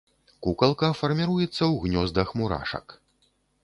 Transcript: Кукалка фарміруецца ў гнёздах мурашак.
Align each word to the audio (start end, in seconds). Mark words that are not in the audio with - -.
Кукалка 0.47 0.89
фарміруецца 1.01 1.51
ў 1.51 1.71
гнёздах 1.87 2.27
мурашак. 2.43 3.01